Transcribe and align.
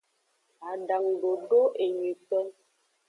Adangudodo 0.71 1.59
enyuieto. 1.83 2.39